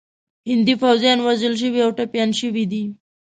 هندي 0.49 0.75
پوځیان 0.81 1.19
وژل 1.21 1.53
شوي 1.61 1.79
او 1.85 1.91
ټپیان 1.97 2.29
شوي 2.39 2.63
دي. 2.71 2.83